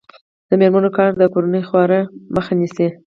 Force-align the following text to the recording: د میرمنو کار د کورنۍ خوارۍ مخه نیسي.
د 0.49 0.51
میرمنو 0.59 0.89
کار 0.97 1.11
د 1.17 1.23
کورنۍ 1.33 1.61
خوارۍ 1.69 2.01
مخه 2.35 2.53
نیسي. 2.59 2.87